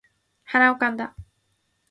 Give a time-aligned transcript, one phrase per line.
[0.45, 1.15] 鼻をかんだ